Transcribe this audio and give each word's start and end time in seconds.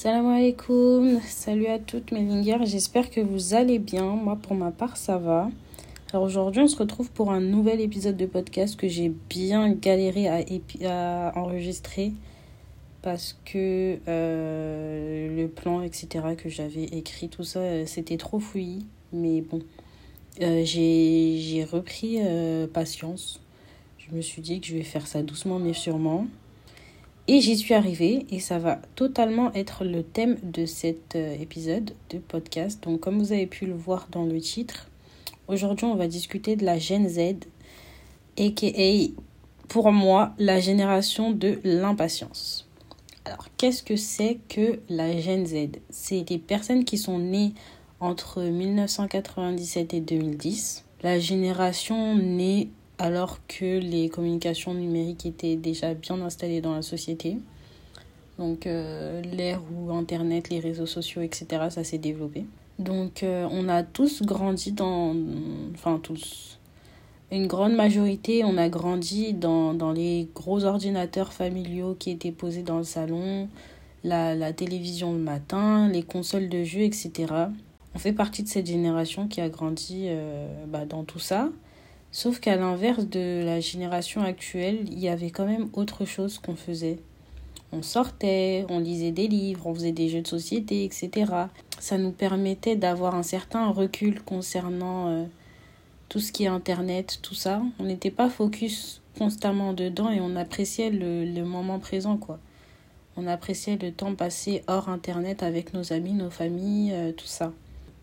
Salam 0.00 0.28
alaikum, 0.28 1.20
salut 1.26 1.66
à 1.66 1.80
toutes 1.80 2.12
mes 2.12 2.22
lingers, 2.22 2.64
j'espère 2.66 3.10
que 3.10 3.20
vous 3.20 3.54
allez 3.54 3.80
bien. 3.80 4.04
Moi 4.04 4.38
pour 4.40 4.54
ma 4.54 4.70
part 4.70 4.96
ça 4.96 5.18
va. 5.18 5.50
Alors 6.12 6.24
aujourd'hui 6.24 6.62
on 6.62 6.68
se 6.68 6.76
retrouve 6.76 7.10
pour 7.10 7.32
un 7.32 7.40
nouvel 7.40 7.80
épisode 7.80 8.16
de 8.16 8.26
podcast 8.26 8.78
que 8.78 8.86
j'ai 8.86 9.08
bien 9.28 9.72
galéré 9.72 10.28
à, 10.86 11.32
enregistrer 11.34 12.12
parce 13.02 13.36
que 13.44 13.98
euh, 14.06 15.36
le 15.36 15.48
plan 15.48 15.82
etc 15.82 16.26
que 16.40 16.48
j'avais 16.48 16.84
écrit 16.84 17.28
tout 17.28 17.42
ça 17.42 17.58
euh, 17.58 17.84
c'était 17.84 18.18
trop 18.18 18.38
fouillis. 18.38 18.86
Mais 19.12 19.40
bon, 19.40 19.62
euh, 20.42 20.62
j'ai 20.64 21.66
repris 21.72 22.20
patience. 22.72 23.40
Je 23.98 24.14
me 24.14 24.20
suis 24.20 24.42
dit 24.42 24.60
que 24.60 24.68
je 24.68 24.76
vais 24.76 24.84
faire 24.84 25.08
ça 25.08 25.24
doucement 25.24 25.58
mais 25.58 25.72
sûrement. 25.72 26.28
Et 27.30 27.42
j'y 27.42 27.58
suis 27.58 27.74
arrivée 27.74 28.24
et 28.30 28.40
ça 28.40 28.58
va 28.58 28.80
totalement 28.94 29.52
être 29.52 29.84
le 29.84 30.02
thème 30.02 30.38
de 30.42 30.64
cet 30.64 31.14
euh, 31.14 31.36
épisode 31.38 31.92
de 32.08 32.16
podcast. 32.16 32.82
Donc 32.82 33.00
comme 33.00 33.18
vous 33.18 33.32
avez 33.32 33.46
pu 33.46 33.66
le 33.66 33.74
voir 33.74 34.08
dans 34.10 34.24
le 34.24 34.40
titre, 34.40 34.88
aujourd'hui 35.46 35.84
on 35.84 35.94
va 35.94 36.06
discuter 36.08 36.56
de 36.56 36.64
la 36.64 36.78
Gen 36.78 37.06
Z, 37.06 37.46
aka 38.38 39.12
pour 39.68 39.92
moi 39.92 40.32
la 40.38 40.58
génération 40.58 41.30
de 41.30 41.60
l'impatience. 41.64 42.66
Alors 43.26 43.48
qu'est-ce 43.58 43.82
que 43.82 43.96
c'est 43.96 44.38
que 44.48 44.80
la 44.88 45.14
Gen 45.20 45.44
Z? 45.44 45.80
C'est 45.90 46.22
des 46.22 46.38
personnes 46.38 46.86
qui 46.86 46.96
sont 46.96 47.18
nées 47.18 47.52
entre 48.00 48.40
1997 48.40 49.92
et 49.92 50.00
2010. 50.00 50.86
La 51.02 51.18
génération 51.18 52.16
née 52.16 52.70
alors 52.98 53.38
que 53.46 53.78
les 53.78 54.08
communications 54.08 54.74
numériques 54.74 55.26
étaient 55.26 55.56
déjà 55.56 55.94
bien 55.94 56.20
installées 56.20 56.60
dans 56.60 56.74
la 56.74 56.82
société. 56.82 57.38
Donc 58.38 58.66
euh, 58.66 59.22
l'ère 59.22 59.60
où 59.72 59.90
Internet, 59.92 60.48
les 60.50 60.60
réseaux 60.60 60.86
sociaux, 60.86 61.22
etc., 61.22 61.66
ça 61.70 61.84
s'est 61.84 61.98
développé. 61.98 62.44
Donc 62.78 63.22
euh, 63.22 63.48
on 63.50 63.68
a 63.68 63.82
tous 63.82 64.22
grandi 64.22 64.72
dans... 64.72 65.14
Enfin 65.74 65.98
tous. 66.02 66.58
Une 67.30 67.46
grande 67.46 67.74
majorité, 67.74 68.42
on 68.44 68.56
a 68.56 68.68
grandi 68.68 69.34
dans, 69.34 69.74
dans 69.74 69.92
les 69.92 70.28
gros 70.34 70.64
ordinateurs 70.64 71.32
familiaux 71.32 71.94
qui 71.98 72.10
étaient 72.10 72.32
posés 72.32 72.62
dans 72.62 72.78
le 72.78 72.84
salon, 72.84 73.48
la, 74.02 74.52
télévision 74.54 75.12
le 75.12 75.18
matin, 75.18 75.88
les 75.88 76.02
consoles 76.02 76.48
de 76.48 76.64
jeux, 76.64 76.80
etc. 76.80 77.34
On 77.94 77.98
fait 77.98 78.14
partie 78.14 78.42
de 78.42 78.48
cette 78.48 78.66
génération 78.66 79.28
qui 79.28 79.42
a 79.42 79.48
grandi 79.50 80.04
euh, 80.06 80.64
bah, 80.68 80.86
dans 80.86 81.04
tout 81.04 81.18
ça. 81.18 81.50
Sauf 82.10 82.40
qu'à 82.40 82.56
l'inverse 82.56 83.06
de 83.06 83.42
la 83.44 83.60
génération 83.60 84.22
actuelle, 84.22 84.80
il 84.86 84.98
y 84.98 85.08
avait 85.08 85.30
quand 85.30 85.46
même 85.46 85.68
autre 85.74 86.04
chose 86.04 86.38
qu'on 86.38 86.56
faisait. 86.56 86.98
On 87.70 87.82
sortait, 87.82 88.64
on 88.70 88.78
lisait 88.78 89.12
des 89.12 89.28
livres, 89.28 89.66
on 89.66 89.74
faisait 89.74 89.92
des 89.92 90.08
jeux 90.08 90.22
de 90.22 90.26
société, 90.26 90.84
etc. 90.84 91.32
Ça 91.78 91.98
nous 91.98 92.12
permettait 92.12 92.76
d'avoir 92.76 93.14
un 93.14 93.22
certain 93.22 93.68
recul 93.70 94.22
concernant 94.22 95.08
euh, 95.08 95.24
tout 96.08 96.18
ce 96.18 96.32
qui 96.32 96.44
est 96.44 96.48
Internet, 96.48 97.18
tout 97.20 97.34
ça. 97.34 97.60
On 97.78 97.84
n'était 97.84 98.10
pas 98.10 98.30
focus 98.30 99.02
constamment 99.18 99.74
dedans 99.74 100.10
et 100.10 100.20
on 100.20 100.34
appréciait 100.36 100.90
le, 100.90 101.42
moment 101.44 101.78
présent, 101.78 102.16
quoi. 102.16 102.38
On 103.18 103.26
appréciait 103.26 103.76
le 103.76 103.92
temps 103.92 104.14
passé 104.14 104.62
hors 104.66 104.88
Internet 104.88 105.42
avec 105.42 105.74
nos 105.74 105.92
amis, 105.92 106.12
nos 106.12 106.30
familles, 106.30 106.92
euh, 106.94 107.12
tout 107.12 107.26
ça. 107.26 107.52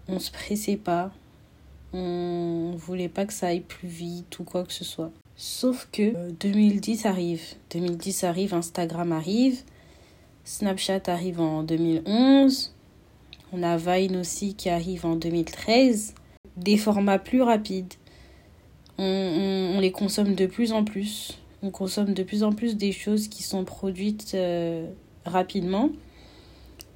On 0.08 0.20
se 0.20 0.30
pressait 0.30 0.76
pas, 0.76 1.12
on 1.96 2.76
voulait 2.76 3.10
pas 3.10 3.26
que 3.26 3.34
ça 3.34 3.48
aille 3.48 3.62
plus 3.62 3.88
vite 3.88 4.40
ou 4.40 4.44
quoi 4.44 4.64
que 4.64 4.74
ce 4.74 4.84
soit. 4.84 5.12
Sauf 5.38 5.88
que 5.92 6.32
2010 6.32 7.06
euh, 7.06 7.10
arrive. 7.10 7.42
2010 7.72 8.24
arrive, 8.24 8.54
Instagram 8.54 9.12
arrive. 9.12 9.62
Snapchat 10.44 11.02
arrive 11.08 11.42
en 11.42 11.64
2011. 11.64 12.74
On 13.54 13.64
a 13.64 13.78
Vine 13.78 14.18
aussi 14.18 14.56
qui 14.56 14.70
arrive 14.70 15.06
en 15.06 15.16
2013. 15.16 16.14
Des 16.58 16.78
formats 16.78 17.20
plus 17.20 17.42
rapides. 17.42 17.94
On, 18.98 19.80
les 19.82 19.92
consomme 19.92 20.36
de 20.36 20.46
plus 20.46 20.72
en 20.72 20.84
plus. 20.84 21.38
On 21.62 21.70
consomme 21.70 22.14
de 22.14 22.24
plus 22.24 22.44
en 22.44 22.54
plus 22.54 22.78
des 22.78 22.92
choses 22.92 23.28
qui 23.28 23.44
sont 23.44 23.66
produites 23.66 24.34
euh, 24.36 24.88
rapidement. 25.26 25.90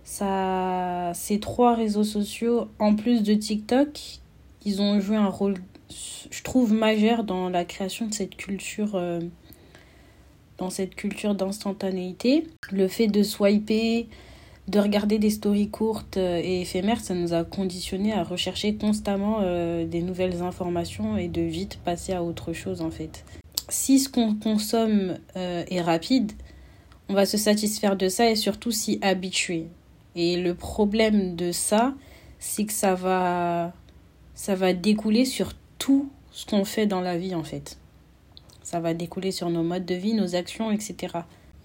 Ces 0.03 1.39
trois 1.39 1.75
réseaux 1.75 2.03
sociaux, 2.03 2.67
en 2.79 2.95
plus 2.95 3.21
de 3.21 3.33
TikTok, 3.33 4.19
ils 4.69 4.81
ont 4.81 4.99
joué 4.99 5.15
un 5.15 5.29
rôle, 5.29 5.55
je 6.29 6.43
trouve, 6.43 6.73
majeur 6.73 7.23
dans 7.23 7.49
la 7.49 7.65
création 7.65 8.05
de 8.05 8.13
cette 8.13 8.35
culture, 8.35 8.91
euh, 8.93 9.19
dans 10.59 10.69
cette 10.69 10.93
culture 10.93 11.33
d'instantanéité. 11.33 12.45
Le 12.71 12.87
fait 12.87 13.07
de 13.07 13.23
swiper, 13.23 14.07
de 14.67 14.79
regarder 14.79 15.17
des 15.17 15.31
stories 15.31 15.69
courtes 15.69 16.17
euh, 16.17 16.39
et 16.43 16.61
éphémères, 16.61 17.01
ça 17.01 17.15
nous 17.15 17.33
a 17.33 17.43
conditionné 17.43 18.13
à 18.13 18.23
rechercher 18.23 18.75
constamment 18.75 19.39
euh, 19.41 19.85
des 19.85 20.03
nouvelles 20.03 20.43
informations 20.43 21.17
et 21.17 21.27
de 21.27 21.41
vite 21.41 21.79
passer 21.83 22.13
à 22.13 22.21
autre 22.23 22.53
chose 22.53 22.81
en 22.81 22.91
fait. 22.91 23.25
Si 23.69 23.97
ce 23.99 24.07
qu'on 24.09 24.35
consomme 24.35 25.17
est 25.35 25.81
rapide, 25.81 26.31
on 27.07 27.13
va 27.13 27.27
se 27.27 27.37
satisfaire 27.37 27.95
de 27.95 28.09
ça 28.09 28.27
et 28.27 28.35
surtout 28.35 28.71
s'y 28.71 28.97
habituer. 29.03 29.67
Et 30.15 30.37
le 30.37 30.55
problème 30.55 31.35
de 31.35 31.51
ça, 31.51 31.93
c'est 32.39 32.65
que 32.65 32.73
ça 32.73 32.95
va 32.95 33.73
ça 34.39 34.55
va 34.55 34.71
découler 34.71 35.25
sur 35.25 35.51
tout 35.79 36.09
ce 36.31 36.45
qu'on 36.45 36.63
fait 36.63 36.85
dans 36.85 37.01
la 37.01 37.17
vie 37.17 37.35
en 37.35 37.43
fait. 37.43 37.77
Ça 38.63 38.79
va 38.79 38.93
découler 38.93 39.33
sur 39.33 39.49
nos 39.49 39.63
modes 39.63 39.85
de 39.85 39.95
vie, 39.95 40.13
nos 40.13 40.33
actions, 40.33 40.71
etc. 40.71 41.13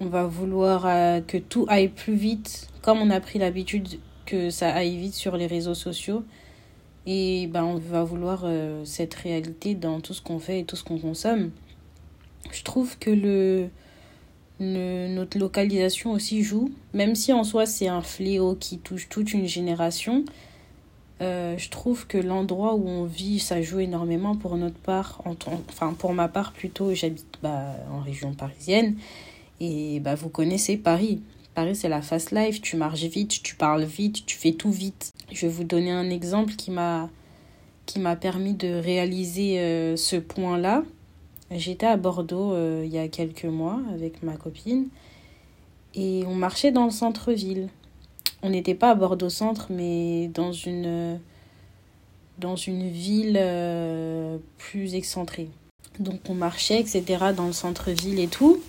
On 0.01 0.07
va 0.07 0.27
vouloir 0.27 0.85
euh, 0.85 1.21
que 1.21 1.39
tout 1.39 1.67
aille 1.69 1.87
plus 1.87 2.17
vite, 2.17 2.67
comme 2.83 2.99
on 2.99 3.11
a 3.11 3.21
pris 3.21 3.39
l'habitude 3.39 4.01
que 4.27 4.51
ça 4.51 4.75
aille 4.75 4.97
vite 4.97 5.15
sur 5.15 5.37
les 5.37 5.47
réseaux 5.47 5.75
sociaux. 5.75 6.25
Et 7.07 7.47
ben, 7.47 7.63
on 7.63 7.77
va 7.77 8.03
vouloir 8.03 8.43
euh, 8.43 8.85
cette 8.85 9.15
réalité 9.15 9.77
dans 9.77 10.01
tout 10.01 10.13
ce 10.13 10.21
qu'on 10.21 10.41
fait 10.41 10.59
et 10.59 10.65
tout 10.65 10.75
ce 10.75 10.83
qu'on 10.83 10.99
consomme. 10.99 11.53
Je 12.51 12.65
trouve 12.65 12.99
que 12.99 13.11
le, 13.11 13.69
notre 14.59 15.39
localisation 15.39 16.11
aussi 16.11 16.43
joue, 16.43 16.73
même 16.93 17.15
si 17.15 17.33
en 17.33 17.45
soi 17.45 17.67
c'est 17.67 17.87
un 17.87 18.03
fléau 18.03 18.57
qui 18.57 18.79
touche 18.79 19.09
toute 19.09 19.33
une 19.33 19.47
génération. 19.47 20.25
Euh, 21.21 21.57
je 21.57 21.71
trouve 21.71 22.07
que 22.07 22.19
l'endroit 22.19 22.75
où 22.75 22.89
on 22.89 23.05
vit, 23.05 23.39
ça 23.39 23.63
joue 23.63 23.81
énormément 23.81 24.37
pour 24.37 24.57
notre 24.57 24.79
part. 24.79 25.23
enfin, 25.69 25.93
pour 25.93 26.13
ma 26.13 26.29
part, 26.29 26.53
plutôt, 26.53 26.93
j'habite 26.95 27.39
bah, 27.43 27.77
en 27.93 28.01
région 28.01 28.33
parisienne. 28.33 28.97
Et 29.61 30.01
bah, 30.01 30.15
vous 30.15 30.29
connaissez 30.29 30.77
Paris. 30.77 31.23
Paris, 31.55 31.77
c'est 31.77 31.89
la 31.89 32.03
fast 32.03 32.33
life. 32.33 32.61
Tu 32.61 32.77
marches 32.77 33.05
vite, 33.05 33.43
tu 33.43 33.55
parles 33.55 33.85
vite, 33.85 34.27
tu 34.27 34.37
fais 34.37 34.53
tout 34.53 34.73
vite. 34.73 35.13
Je 35.33 35.47
vais 35.47 35.53
vous 35.53 35.65
donner 35.65 35.93
un 35.93 36.11
exemple 36.11 36.55
qui 36.55 36.71
m'a 36.71 37.09
qui 37.87 37.99
m'a 37.99 38.17
permis 38.17 38.55
de 38.55 38.69
réaliser 38.69 39.61
euh, 39.61 39.97
ce 39.97 40.17
point-là. 40.17 40.85
J'étais 41.51 41.87
à 41.87 41.99
Bordeaux 41.99 42.53
euh, 42.53 42.83
il 42.85 42.93
y 42.93 42.99
a 42.99 43.09
quelques 43.09 43.45
mois 43.45 43.79
avec 43.93 44.23
ma 44.23 44.37
copine 44.37 44.89
et 45.95 46.25
on 46.27 46.35
marchait 46.35 46.73
dans 46.73 46.85
le 46.85 46.91
centre-ville 46.91 47.69
on 48.43 48.51
n'était 48.51 48.75
pas 48.75 48.91
à 48.91 48.95
Bordeaux 48.95 49.31
Centre, 49.31 49.69
mais 49.71 50.29
dans 50.29 50.53
une, 50.53 51.19
dans 52.39 52.57
une 52.57 52.91
ville 52.91 53.39
euh, 53.41 54.37
plus 54.59 54.95
excentrée. 54.95 55.49
Donc 55.99 56.21
on 56.29 56.35
marchait, 56.35 56.81
etc., 56.81 57.05
dans 57.37 57.47
le 57.47 57.53
centre-ville 57.53 58.19
et 58.19 58.29
tout. 58.29 58.61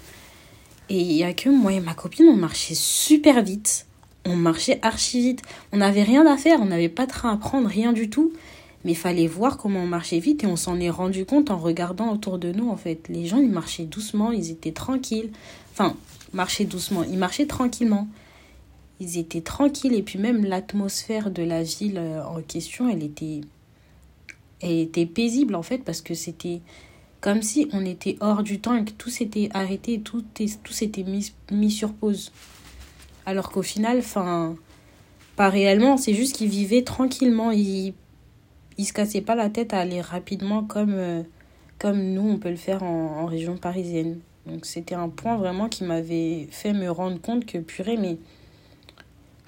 Et 0.89 0.99
il 0.99 1.15
n'y 1.15 1.23
a 1.23 1.33
que 1.33 1.49
moi 1.49 1.73
et 1.73 1.79
ma 1.79 1.93
copine, 1.93 2.27
on 2.29 2.35
marchait 2.35 2.75
super 2.75 3.41
vite. 3.43 3.87
On 4.25 4.35
marchait 4.35 4.79
archi 4.81 5.21
vite. 5.21 5.41
On 5.71 5.77
n'avait 5.77 6.03
rien 6.03 6.25
à 6.25 6.37
faire, 6.37 6.59
on 6.61 6.65
n'avait 6.65 6.89
pas 6.89 7.05
de 7.05 7.11
train 7.11 7.33
à 7.33 7.37
prendre, 7.37 7.67
rien 7.67 7.91
du 7.91 8.09
tout. 8.09 8.31
Mais 8.83 8.91
il 8.91 8.97
fallait 8.97 9.27
voir 9.27 9.57
comment 9.57 9.81
on 9.81 9.87
marchait 9.87 10.19
vite 10.19 10.43
et 10.43 10.47
on 10.47 10.55
s'en 10.55 10.79
est 10.79 10.91
rendu 10.91 11.25
compte 11.25 11.49
en 11.49 11.57
regardant 11.57 12.13
autour 12.13 12.37
de 12.37 12.51
nous, 12.51 12.69
en 12.69 12.77
fait. 12.77 13.07
Les 13.09 13.25
gens, 13.25 13.39
ils 13.39 13.49
marchaient 13.49 13.85
doucement, 13.85 14.31
ils 14.31 14.51
étaient 14.51 14.71
tranquilles. 14.71 15.31
Enfin, 15.73 15.95
marchaient 16.33 16.65
doucement, 16.65 17.03
ils 17.03 17.17
marchaient 17.17 17.47
tranquillement 17.47 18.07
ils 18.99 19.17
étaient 19.17 19.41
tranquilles 19.41 19.93
et 19.93 20.03
puis 20.03 20.19
même 20.19 20.45
l'atmosphère 20.45 21.31
de 21.31 21.43
la 21.43 21.63
ville 21.63 21.97
euh, 21.97 22.23
en 22.23 22.41
question, 22.41 22.89
elle 22.89 23.03
était, 23.03 23.41
elle 24.61 24.79
était 24.79 25.05
paisible 25.05 25.55
en 25.55 25.63
fait 25.63 25.79
parce 25.79 26.01
que 26.01 26.13
c'était 26.13 26.61
comme 27.21 27.41
si 27.41 27.67
on 27.73 27.83
était 27.85 28.17
hors 28.19 28.43
du 28.43 28.59
temps 28.59 28.75
et 28.75 28.85
que 28.85 28.91
tout 28.91 29.09
s'était 29.09 29.49
arrêté, 29.53 29.99
tout, 29.99 30.23
tout 30.63 30.73
s'était 30.73 31.03
mis, 31.03 31.33
mis 31.51 31.71
sur 31.71 31.91
pause. 31.91 32.31
Alors 33.25 33.49
qu'au 33.49 33.63
final, 33.63 33.97
enfin, 33.97 34.55
pas 35.35 35.49
réellement, 35.49 35.97
c'est 35.97 36.13
juste 36.13 36.35
qu'ils 36.35 36.49
vivaient 36.49 36.83
tranquillement, 36.83 37.49
ils, 37.49 37.95
ils 38.77 38.85
se 38.85 38.93
cassaient 38.93 39.21
pas 39.21 39.33
la 39.33 39.49
tête 39.49 39.73
à 39.73 39.79
aller 39.79 40.01
rapidement 40.01 40.63
comme, 40.63 40.93
euh, 40.93 41.23
comme 41.79 41.99
nous 41.99 42.29
on 42.29 42.37
peut 42.37 42.51
le 42.51 42.55
faire 42.57 42.83
en, 42.83 43.21
en 43.21 43.25
région 43.25 43.57
parisienne. 43.57 44.19
Donc 44.45 44.65
c'était 44.65 44.95
un 44.95 45.09
point 45.09 45.35
vraiment 45.37 45.67
qui 45.67 45.83
m'avait 45.83 46.47
fait 46.51 46.73
me 46.73 46.91
rendre 46.91 47.19
compte 47.19 47.45
que 47.47 47.57
purée, 47.57 47.97
mais 47.97 48.19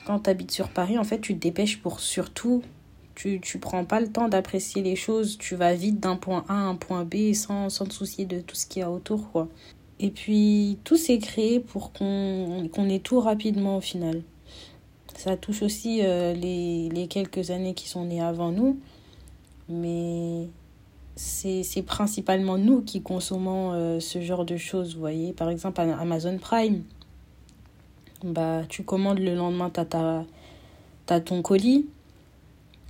quand 0.08 0.20
tu 0.20 0.30
habites 0.30 0.52
sur 0.52 0.70
Paris, 0.70 0.98
en 0.98 1.04
fait, 1.04 1.20
tu 1.20 1.36
te 1.36 1.40
dépêches 1.40 1.82
pour 1.82 2.00
surtout. 2.00 2.64
Tu, 3.14 3.42
tu 3.42 3.60
prends 3.60 3.84
pas 3.84 4.00
le 4.00 4.08
temps 4.08 4.30
d'apprécier 4.30 4.82
les 4.82 4.96
choses. 4.96 5.38
Tu 5.38 5.56
vas 5.56 5.74
vite 5.74 6.00
d'un 6.00 6.16
point 6.16 6.46
A 6.48 6.54
à 6.54 6.62
un 6.62 6.76
point 6.76 7.04
B 7.04 7.34
sans, 7.34 7.70
sans 7.70 7.86
te 7.86 7.94
soucier 7.94 8.26
de 8.26 8.40
tout 8.40 8.56
ce 8.56 8.66
qu'il 8.66 8.80
y 8.80 8.84
a 8.84 8.90
autour, 8.90 9.32
quoi. 9.32 9.50
Et 10.00 10.12
puis, 10.12 10.78
tout 10.86 10.96
s'est 10.96 11.18
créé 11.18 11.60
pour 11.60 11.92
qu'on 11.92 12.90
ait 12.90 13.00
tout 13.00 13.20
rapidement 13.20 13.78
au 13.78 13.82
final. 13.82 14.22
Ça 15.16 15.36
touche 15.36 15.62
aussi 15.64 16.02
euh, 16.04 16.34
les, 16.34 16.88
les 16.90 17.08
quelques 17.08 17.50
années 17.50 17.74
qui 17.74 17.90
sont 17.90 18.06
nées 18.06 18.22
avant 18.22 18.52
nous. 18.52 18.80
Mais 19.68 20.48
c'est 21.18 21.82
principalement 21.86 22.58
nous 22.58 22.82
qui 22.82 23.02
consommons 23.02 23.74
euh, 23.74 24.00
ce 24.00 24.22
genre 24.22 24.46
de 24.46 24.56
choses, 24.56 24.94
vous 24.94 25.02
voyez. 25.02 25.34
Par 25.34 25.50
exemple, 25.50 25.82
Amazon 25.82 26.38
Prime, 26.38 26.84
bah, 28.24 28.62
tu 28.70 28.84
commandes 28.84 29.20
le 29.20 29.36
lendemain, 29.36 29.72
tu 29.72 29.80
as, 31.14 31.20
ton 31.22 31.42
colis. 31.42 31.88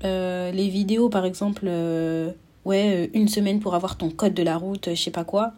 Euh, 0.03 0.51
les 0.51 0.69
vidéos, 0.69 1.09
par 1.09 1.25
exemple, 1.25 1.63
euh, 1.65 2.31
ouais, 2.65 3.09
une 3.13 3.27
semaine 3.27 3.59
pour 3.59 3.75
avoir 3.75 3.97
ton 3.97 4.09
code 4.09 4.33
de 4.33 4.43
la 4.43 4.57
route, 4.57 4.89
je 4.89 5.01
sais 5.01 5.11
pas 5.11 5.23
quoi. 5.23 5.53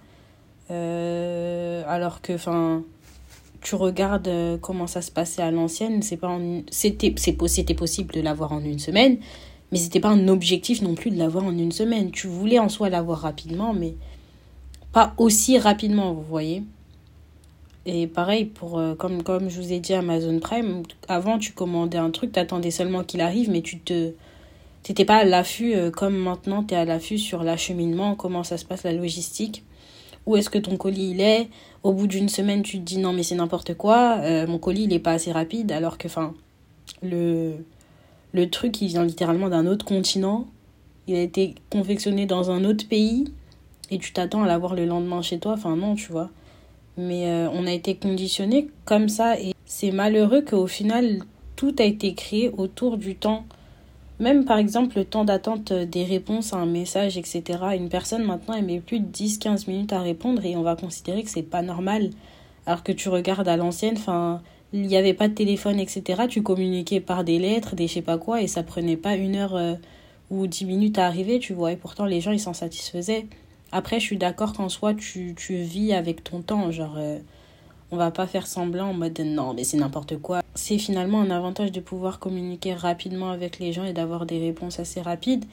alors 0.69 2.21
que, 2.21 2.33
enfin, 2.33 2.83
tu 3.61 3.75
regardes 3.75 4.31
comment 4.61 4.87
ça 4.87 5.01
se 5.01 5.11
passait 5.11 5.41
à 5.41 5.51
l'ancienne, 5.51 6.01
c'est 6.01 6.17
pas 6.17 6.37
c'était 6.71 7.73
possible 7.73 8.13
de 8.13 8.21
l'avoir 8.21 8.53
en 8.53 8.63
une 8.63 8.79
semaine, 8.79 9.17
mais 9.71 9.77
c'était 9.77 9.99
pas 9.99 10.09
un 10.09 10.27
objectif 10.27 10.81
non 10.81 10.95
plus 10.95 11.11
de 11.11 11.17
l'avoir 11.17 11.43
en 11.43 11.57
une 11.57 11.71
semaine. 11.71 12.11
Tu 12.11 12.27
voulais 12.27 12.59
en 12.59 12.69
soi 12.69 12.89
l'avoir 12.89 13.19
rapidement, 13.19 13.73
mais 13.73 13.95
pas 14.91 15.13
aussi 15.17 15.57
rapidement, 15.59 16.13
vous 16.13 16.23
voyez. 16.23 16.63
Et 17.91 18.05
pareil, 18.05 18.45
pour, 18.45 18.77
euh, 18.77 18.93
comme, 18.93 19.23
comme 19.23 19.49
je 19.49 19.59
vous 19.59 19.73
ai 19.73 19.79
dit, 19.79 19.93
Amazon 19.93 20.39
Prime, 20.39 20.83
avant 21.07 21.39
tu 21.39 21.53
commandais 21.53 21.97
un 21.97 22.11
truc, 22.11 22.31
tu 22.31 22.39
attendais 22.39 22.69
seulement 22.69 23.03
qu'il 23.03 23.21
arrive, 23.21 23.49
mais 23.49 23.61
tu 23.61 23.79
te. 23.79 24.11
T'étais 24.83 25.05
pas 25.05 25.17
à 25.17 25.23
l'affût 25.23 25.73
euh, 25.73 25.91
comme 25.91 26.15
maintenant, 26.15 26.63
tu 26.63 26.73
es 26.73 26.77
à 26.77 26.85
l'affût 26.85 27.17
sur 27.17 27.43
l'acheminement, 27.43 28.15
comment 28.15 28.43
ça 28.43 28.57
se 28.57 28.65
passe, 28.65 28.83
la 28.83 28.93
logistique. 28.93 29.63
Où 30.25 30.37
est-ce 30.37 30.49
que 30.49 30.59
ton 30.59 30.77
colis 30.77 31.11
il 31.11 31.21
est? 31.21 31.49
Au 31.83 31.93
bout 31.93 32.07
d'une 32.07 32.29
semaine, 32.29 32.61
tu 32.61 32.77
te 32.79 32.83
dis 32.83 32.99
non, 32.99 33.11
mais 33.11 33.23
c'est 33.23 33.35
n'importe 33.35 33.73
quoi, 33.73 34.19
euh, 34.19 34.45
mon 34.47 34.59
colis 34.59 34.83
il 34.83 34.93
est 34.93 34.99
pas 34.99 35.13
assez 35.13 35.31
rapide, 35.31 35.71
alors 35.71 35.97
que, 35.97 36.07
enfin, 36.07 36.33
le 37.01 37.55
le 38.31 38.49
truc, 38.49 38.81
il 38.81 38.87
vient 38.87 39.03
littéralement 39.05 39.49
d'un 39.49 39.65
autre 39.65 39.85
continent. 39.85 40.45
Il 41.07 41.15
a 41.15 41.21
été 41.21 41.55
confectionné 41.71 42.25
dans 42.25 42.51
un 42.51 42.63
autre 42.63 42.87
pays. 42.87 43.25
Et 43.91 43.97
tu 43.97 44.13
t'attends 44.13 44.43
à 44.43 44.47
l'avoir 44.47 44.75
le 44.75 44.85
lendemain 44.85 45.21
chez 45.21 45.39
toi. 45.39 45.53
Enfin, 45.53 45.75
non, 45.75 45.95
tu 45.95 46.11
vois. 46.11 46.29
Mais 46.99 47.27
euh, 47.27 47.49
on 47.53 47.65
a 47.65 47.71
été 47.71 47.95
conditionné 47.95 48.67
comme 48.85 49.07
ça. 49.07 49.39
Et 49.39 49.53
c'est 49.65 49.91
malheureux 49.91 50.41
qu'au 50.41 50.67
final, 50.67 51.19
tout 51.55 51.73
a 51.79 51.83
été 51.83 52.13
créé 52.13 52.51
autour 52.57 52.97
du 52.97 53.15
temps. 53.15 53.45
Même 54.19 54.43
par 54.43 54.57
exemple, 54.57 54.97
le 54.97 55.05
temps 55.05 55.23
d'attente 55.23 55.71
des 55.71 56.03
réponses 56.03 56.53
à 56.53 56.57
un 56.57 56.65
message, 56.65 57.17
etc. 57.17 57.43
Une 57.77 57.87
personne 57.87 58.23
maintenant, 58.23 58.53
elle 58.53 58.65
met 58.65 58.81
plus 58.81 58.99
de 58.99 59.07
10-15 59.07 59.69
minutes 59.69 59.93
à 59.93 60.01
répondre 60.01 60.45
et 60.45 60.57
on 60.57 60.61
va 60.61 60.75
considérer 60.75 61.23
que 61.23 61.29
c'est 61.29 61.41
pas 61.41 61.61
normal. 61.61 62.09
Alors 62.65 62.83
que 62.83 62.91
tu 62.91 63.07
regardes 63.07 63.47
à 63.47 63.55
l'ancienne, 63.55 63.95
enfin 63.97 64.41
il 64.73 64.81
n'y 64.81 64.97
avait 64.97 65.13
pas 65.13 65.27
de 65.27 65.33
téléphone, 65.33 65.79
etc. 65.79 66.23
Tu 66.29 66.43
communiquais 66.43 66.99
par 66.99 67.23
des 67.23 67.39
lettres, 67.39 67.75
des 67.75 67.87
je 67.87 67.95
sais 67.95 68.01
pas 68.01 68.17
quoi, 68.17 68.41
et 68.41 68.47
ça 68.47 68.61
prenait 68.61 68.97
pas 68.97 69.15
une 69.15 69.35
heure 69.35 69.55
euh, 69.55 69.73
ou 70.29 70.47
dix 70.47 70.65
minutes 70.65 70.99
à 70.99 71.07
arriver, 71.07 71.39
tu 71.39 71.53
vois. 71.53 71.71
Et 71.71 71.75
pourtant, 71.75 72.05
les 72.05 72.21
gens, 72.21 72.31
ils 72.31 72.39
s'en 72.39 72.53
satisfaisaient. 72.53 73.25
Après, 73.71 73.99
je 73.99 74.05
suis 74.05 74.17
d'accord 74.17 74.53
qu'en 74.53 74.69
soi, 74.69 74.93
tu, 74.93 75.35
tu 75.35 75.55
vis 75.55 75.93
avec 75.93 76.23
ton 76.23 76.41
temps. 76.41 76.71
Genre, 76.71 76.95
euh, 76.97 77.19
on 77.91 77.97
va 77.97 78.11
pas 78.11 78.27
faire 78.27 78.47
semblant 78.47 78.89
en 78.89 78.93
mode 78.93 79.19
non, 79.19 79.53
mais 79.53 79.63
c'est 79.63 79.77
n'importe 79.77 80.17
quoi. 80.17 80.41
C'est 80.55 80.77
finalement 80.77 81.21
un 81.21 81.31
avantage 81.31 81.71
de 81.71 81.79
pouvoir 81.79 82.19
communiquer 82.19 82.73
rapidement 82.73 83.31
avec 83.31 83.59
les 83.59 83.73
gens 83.73 83.83
et 83.83 83.93
d'avoir 83.93 84.25
des 84.25 84.39
réponses 84.39 84.79
assez 84.79 85.01
rapides. 85.01 85.45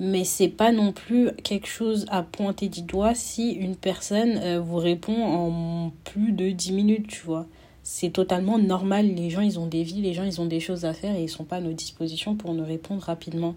Mais 0.00 0.24
c'est 0.24 0.48
pas 0.48 0.72
non 0.72 0.92
plus 0.92 1.30
quelque 1.44 1.68
chose 1.68 2.06
à 2.08 2.22
pointer 2.22 2.68
du 2.68 2.82
doigt 2.82 3.14
si 3.14 3.52
une 3.52 3.76
personne 3.76 4.38
euh, 4.38 4.60
vous 4.60 4.78
répond 4.78 5.22
en 5.22 5.92
plus 6.04 6.32
de 6.32 6.50
10 6.50 6.72
minutes, 6.72 7.06
tu 7.08 7.22
vois 7.22 7.46
c'est 7.82 8.10
totalement 8.10 8.58
normal. 8.58 9.06
Les 9.14 9.30
gens, 9.30 9.40
ils 9.40 9.58
ont 9.58 9.66
des 9.66 9.82
vies, 9.82 10.02
les 10.02 10.14
gens, 10.14 10.24
ils 10.24 10.40
ont 10.40 10.46
des 10.46 10.60
choses 10.60 10.84
à 10.84 10.92
faire 10.92 11.16
et 11.16 11.24
ils 11.24 11.28
sont 11.28 11.44
pas 11.44 11.56
à 11.56 11.60
nos 11.60 11.72
dispositions 11.72 12.36
pour 12.36 12.54
nous 12.54 12.64
répondre 12.64 13.02
rapidement. 13.02 13.54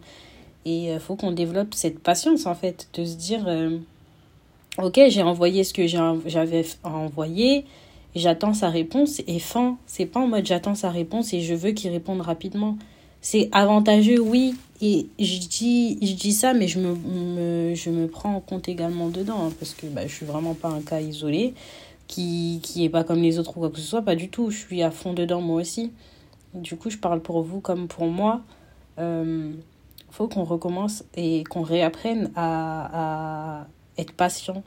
Et 0.65 0.85
il 0.85 0.89
euh, 0.89 0.99
faut 0.99 1.15
qu'on 1.15 1.31
développe 1.31 1.73
cette 1.73 1.99
patience, 1.99 2.45
en 2.45 2.55
fait, 2.55 2.89
de 2.93 3.05
se 3.05 3.15
dire, 3.15 3.45
euh, 3.47 3.77
ok, 4.79 4.99
j'ai 5.09 5.23
envoyé 5.23 5.63
ce 5.63 5.73
que 5.73 5.87
j'avais 5.87 6.65
envoyé, 6.83 7.65
j'attends 8.15 8.53
sa 8.53 8.69
réponse 8.69 9.21
et 9.27 9.39
fin. 9.39 9.77
C'est 9.85 10.07
pas 10.07 10.19
en 10.19 10.27
mode 10.27 10.45
j'attends 10.45 10.75
sa 10.75 10.89
réponse 10.89 11.33
et 11.33 11.41
je 11.41 11.53
veux 11.53 11.71
qu'il 11.71 11.91
réponde 11.91 12.21
rapidement. 12.21 12.77
C'est 13.21 13.49
avantageux, 13.51 14.19
oui. 14.19 14.55
Et 14.81 15.07
je 15.19 15.47
dis, 15.47 15.97
je 16.01 16.13
dis 16.13 16.33
ça, 16.33 16.53
mais 16.53 16.67
je 16.67 16.79
me, 16.79 17.73
je 17.75 17.89
me 17.89 18.07
prends 18.07 18.35
en 18.35 18.41
compte 18.41 18.67
également 18.67 19.09
dedans, 19.09 19.45
hein, 19.45 19.53
parce 19.57 19.73
que 19.73 19.87
bah, 19.87 20.05
je 20.05 20.13
suis 20.13 20.25
vraiment 20.25 20.53
pas 20.53 20.69
un 20.69 20.81
cas 20.81 20.99
isolé 20.99 21.53
qui, 22.07 22.59
qui 22.61 22.83
est 22.83 22.89
pas 22.89 23.03
comme 23.03 23.21
les 23.21 23.39
autres 23.39 23.57
ou 23.57 23.61
quoi 23.61 23.69
que 23.69 23.79
ce 23.79 23.87
soit, 23.87 24.01
pas 24.01 24.15
du 24.15 24.29
tout. 24.29 24.49
Je 24.49 24.57
suis 24.57 24.83
à 24.83 24.91
fond 24.91 25.13
dedans 25.13 25.41
moi 25.41 25.61
aussi. 25.61 25.91
Du 26.53 26.75
coup, 26.75 26.89
je 26.89 26.97
parle 26.97 27.21
pour 27.21 27.41
vous 27.41 27.59
comme 27.59 27.87
pour 27.87 28.07
moi. 28.07 28.41
Euh, 28.99 29.51
faut 30.15 30.29
qu'on 30.29 30.45
recommence 30.45 31.03
et 31.15 31.43
qu'on 31.43 31.61
réapprenne 31.61 32.31
à, 32.35 33.59
à 33.59 33.67
être 33.97 34.13
patient, 34.13 34.63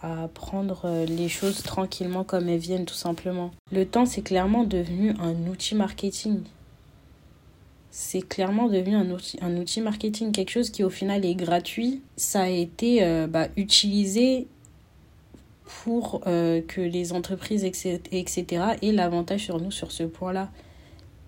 à 0.00 0.28
prendre 0.28 1.04
les 1.06 1.28
choses 1.28 1.64
tranquillement 1.64 2.22
comme 2.22 2.48
elles 2.48 2.60
viennent 2.60 2.84
tout 2.84 2.94
simplement. 2.94 3.50
Le 3.72 3.84
temps, 3.84 4.06
c'est 4.06 4.22
clairement 4.22 4.62
devenu 4.62 5.12
un 5.20 5.34
outil 5.48 5.74
marketing. 5.74 6.42
C'est 7.90 8.22
clairement 8.22 8.68
devenu 8.68 8.94
un 8.94 9.10
outil, 9.10 9.38
un 9.42 9.56
outil 9.56 9.80
marketing, 9.80 10.30
quelque 10.30 10.50
chose 10.50 10.70
qui 10.70 10.84
au 10.84 10.90
final 10.90 11.24
est 11.24 11.34
gratuit. 11.34 12.00
Ça 12.16 12.42
a 12.42 12.48
été 12.48 13.02
euh, 13.02 13.26
bah, 13.26 13.48
utilisé 13.56 14.46
pour 15.64 16.20
euh, 16.28 16.60
que 16.62 16.80
les 16.80 17.12
entreprises, 17.12 17.64
etc., 17.64 18.44
aient 18.82 18.92
l'avantage 18.92 19.44
sur 19.44 19.60
nous 19.60 19.72
sur 19.72 19.90
ce 19.90 20.04
point-là. 20.04 20.48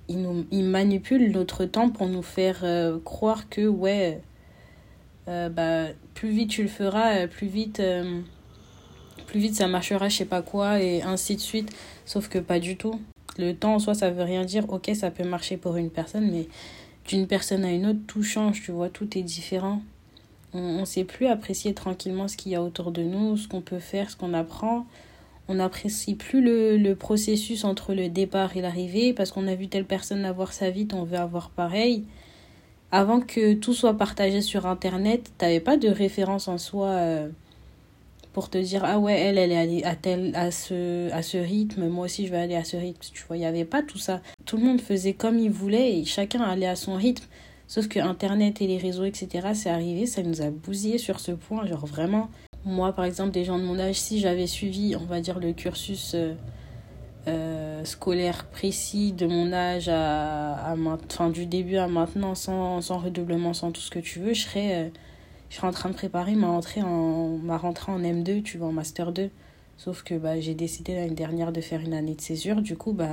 Ils, 0.08 0.20
nous, 0.20 0.44
ils 0.50 0.64
manipulent 0.64 1.30
notre 1.30 1.64
temps 1.64 1.90
pour 1.90 2.08
nous 2.08 2.22
faire 2.22 2.60
euh, 2.64 2.98
croire 3.04 3.48
que, 3.48 3.66
ouais, 3.66 4.20
euh, 5.28 5.48
bah, 5.48 5.86
plus 6.14 6.30
vite 6.30 6.50
tu 6.50 6.62
le 6.62 6.68
feras, 6.68 7.26
plus 7.28 7.46
vite, 7.46 7.82
plus 9.26 9.40
vite 9.40 9.54
ça 9.54 9.68
marchera, 9.68 10.08
je 10.08 10.16
sais 10.16 10.24
pas 10.24 10.42
quoi, 10.42 10.80
et 10.80 11.02
ainsi 11.02 11.36
de 11.36 11.40
suite. 11.40 11.70
Sauf 12.04 12.28
que 12.28 12.38
pas 12.38 12.58
du 12.58 12.76
tout. 12.76 13.00
Le 13.38 13.54
temps 13.54 13.74
en 13.74 13.78
soi, 13.78 13.94
ça 13.94 14.10
veut 14.10 14.24
rien 14.24 14.44
dire. 14.44 14.68
Ok, 14.68 14.90
ça 14.94 15.10
peut 15.10 15.24
marcher 15.24 15.56
pour 15.56 15.76
une 15.76 15.90
personne, 15.90 16.30
mais 16.30 16.48
d'une 17.08 17.26
personne 17.26 17.64
à 17.64 17.72
une 17.72 17.86
autre, 17.86 18.00
tout 18.06 18.22
change, 18.22 18.62
tu 18.62 18.72
vois, 18.72 18.88
tout 18.88 19.16
est 19.16 19.22
différent. 19.22 19.82
On 20.54 20.80
ne 20.80 20.84
sait 20.84 21.04
plus 21.04 21.26
apprécier 21.26 21.72
tranquillement 21.72 22.28
ce 22.28 22.36
qu'il 22.36 22.52
y 22.52 22.54
a 22.54 22.62
autour 22.62 22.92
de 22.92 23.02
nous, 23.02 23.38
ce 23.38 23.48
qu'on 23.48 23.62
peut 23.62 23.78
faire, 23.78 24.10
ce 24.10 24.16
qu'on 24.16 24.34
apprend. 24.34 24.86
On 25.52 25.56
n'apprécie 25.56 26.14
plus 26.14 26.40
le, 26.40 26.78
le, 26.78 26.96
processus 26.96 27.64
entre 27.64 27.92
le 27.92 28.08
départ 28.08 28.56
et 28.56 28.62
l'arrivée 28.62 29.12
parce 29.12 29.30
qu'on 29.30 29.46
a 29.46 29.54
vu 29.54 29.68
telle 29.68 29.84
personne 29.84 30.24
avoir 30.24 30.54
sa 30.54 30.70
vie, 30.70 30.88
on 30.94 31.04
veut 31.04 31.18
avoir 31.18 31.50
pareil. 31.50 32.04
Avant 32.90 33.20
que 33.20 33.52
tout 33.52 33.74
soit 33.74 33.98
partagé 33.98 34.40
sur 34.40 34.64
Internet, 34.64 35.30
tu 35.38 35.44
n'avais 35.44 35.60
pas 35.60 35.76
de 35.76 35.90
référence 35.90 36.48
en 36.48 36.56
soi 36.56 36.86
euh, 36.86 37.28
pour 38.32 38.48
te 38.48 38.56
dire 38.56 38.82
ah 38.86 38.98
ouais, 38.98 39.20
elle, 39.20 39.36
elle 39.36 39.52
est 39.52 39.58
allée 39.58 39.84
à, 39.84 39.94
tel, 39.94 40.34
à, 40.36 40.50
ce, 40.50 41.12
à 41.12 41.20
ce 41.20 41.36
rythme, 41.36 41.86
moi 41.88 42.06
aussi 42.06 42.26
je 42.26 42.30
vais 42.30 42.38
aller 42.38 42.56
à 42.56 42.64
ce 42.64 42.78
rythme. 42.78 43.02
Tu 43.12 43.22
vois, 43.28 43.36
il 43.36 43.40
n'y 43.40 43.46
avait 43.46 43.66
pas 43.66 43.82
tout 43.82 43.98
ça. 43.98 44.22
Tout 44.46 44.56
le 44.56 44.64
monde 44.64 44.80
faisait 44.80 45.12
comme 45.12 45.38
il 45.38 45.50
voulait 45.50 45.98
et 45.98 46.06
chacun 46.06 46.40
allait 46.40 46.66
à 46.66 46.76
son 46.76 46.94
rythme. 46.94 47.26
Sauf 47.68 47.88
que 47.88 47.98
Internet 47.98 48.62
et 48.62 48.66
les 48.66 48.78
réseaux, 48.78 49.04
etc., 49.04 49.48
c'est 49.52 49.68
arrivé, 49.68 50.06
ça 50.06 50.22
nous 50.22 50.40
a 50.40 50.48
bousillé 50.48 50.96
sur 50.96 51.20
ce 51.20 51.32
point. 51.32 51.66
Genre 51.66 51.84
vraiment, 51.84 52.30
moi 52.64 52.92
par 52.92 53.04
exemple, 53.04 53.32
des 53.32 53.44
gens 53.44 53.58
de 53.58 53.64
mon 53.64 53.78
âge, 53.78 53.96
si 53.96 54.20
j'avais 54.20 54.46
suivi, 54.46 54.96
on 54.96 55.04
va 55.04 55.20
dire, 55.20 55.38
le 55.38 55.52
cursus 55.52 56.12
euh, 56.14 56.34
euh, 57.28 57.84
scolaire 57.84 58.46
précis 58.46 59.12
de 59.12 59.26
mon 59.26 59.52
âge 59.52 59.88
à, 59.88 60.54
à 60.54 60.76
enfin, 60.76 61.30
du 61.30 61.46
début 61.46 61.76
à 61.76 61.88
maintenant, 61.88 62.34
sans, 62.34 62.80
sans 62.80 62.98
redoublement, 62.98 63.54
sans 63.54 63.72
tout 63.72 63.80
ce 63.80 63.90
que 63.90 63.98
tu 63.98 64.20
veux, 64.20 64.34
je 64.34 64.42
serais, 64.42 64.84
euh, 64.84 64.88
je 65.50 65.56
serais 65.56 65.68
en 65.68 65.72
train 65.72 65.88
de 65.88 65.94
préparer 65.94 66.34
ma 66.34 66.48
rentrée 66.48 66.82
en, 66.82 67.38
ma 67.38 67.56
rentrée 67.56 67.92
en 67.92 68.00
M2, 68.00 68.42
tu 68.42 68.58
vois, 68.58 68.68
en 68.68 68.72
Master 68.72 69.12
2. 69.12 69.30
Sauf 69.76 70.02
que 70.04 70.14
bah, 70.14 70.38
j'ai 70.38 70.54
décidé 70.54 70.94
l'année 70.94 71.14
dernière 71.14 71.50
de 71.50 71.60
faire 71.60 71.80
une 71.80 71.94
année 71.94 72.14
de 72.14 72.20
césure. 72.20 72.62
Du 72.62 72.76
coup, 72.76 72.92
bah, 72.92 73.08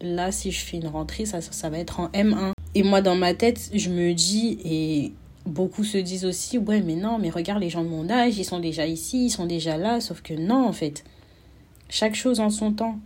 là, 0.00 0.30
si 0.30 0.52
je 0.52 0.64
fais 0.64 0.76
une 0.76 0.86
rentrée, 0.86 1.26
ça, 1.26 1.40
ça 1.40 1.68
va 1.68 1.78
être 1.78 1.98
en 1.98 2.08
M1. 2.08 2.52
Et 2.74 2.82
moi, 2.82 3.00
dans 3.00 3.16
ma 3.16 3.34
tête, 3.34 3.70
je 3.74 3.90
me 3.90 4.12
dis, 4.12 4.58
et 4.64 5.12
beaucoup 5.46 5.84
se 5.84 5.98
disent 5.98 6.24
aussi, 6.24 6.58
ouais, 6.58 6.80
mais 6.80 6.96
non, 6.96 7.18
mais 7.18 7.30
regarde 7.30 7.60
les 7.60 7.70
gens 7.70 7.84
de 7.84 7.88
mon 7.88 8.10
âge, 8.10 8.38
ils 8.38 8.44
sont 8.44 8.60
déjà 8.60 8.86
ici, 8.86 9.26
ils 9.26 9.30
sont 9.30 9.46
déjà 9.46 9.76
là, 9.76 10.00
sauf 10.00 10.22
que 10.22 10.34
non, 10.34 10.66
en 10.66 10.72
fait. 10.72 11.04
Chaque 11.88 12.14
chose 12.14 12.40
en 12.40 12.50
son 12.50 12.72
temps. 12.72 12.98